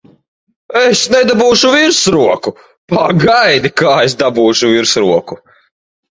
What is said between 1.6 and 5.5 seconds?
virsroku! Pagaidi, kā es dabūšu virsroku!